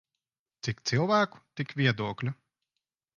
[0.67, 2.33] Cik cilvēku tik viedokļu.